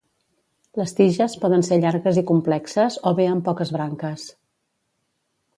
[0.79, 4.29] Les tiges poden ser llargues i complexes o bé amb poques branques.